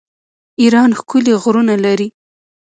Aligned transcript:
ایران 0.61 0.89
ښکلي 0.99 1.33
غرونه 1.41 1.75
لري. 1.85 2.07